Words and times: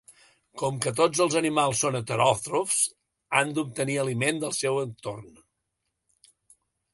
Com 0.59 0.77
que 0.85 0.91
tots 0.99 1.19
els 1.25 1.35
animals 1.41 1.81
són 1.85 1.97
heteròtrofs, 1.99 2.79
han 3.41 3.53
d'obtenir 3.59 3.99
aliment 4.05 4.41
del 4.45 4.57
seu 4.63 4.81
entorn. 4.87 5.29